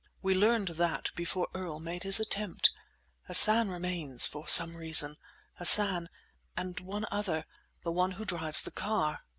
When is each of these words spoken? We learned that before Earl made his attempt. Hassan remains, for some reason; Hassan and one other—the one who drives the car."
We 0.23 0.33
learned 0.33 0.69
that 0.69 1.11
before 1.15 1.47
Earl 1.53 1.79
made 1.79 2.01
his 2.01 2.19
attempt. 2.19 2.71
Hassan 3.27 3.69
remains, 3.69 4.25
for 4.25 4.47
some 4.47 4.75
reason; 4.75 5.15
Hassan 5.57 6.09
and 6.57 6.79
one 6.79 7.05
other—the 7.11 7.91
one 7.91 8.13
who 8.13 8.25
drives 8.25 8.63
the 8.63 8.71
car." 8.71 9.19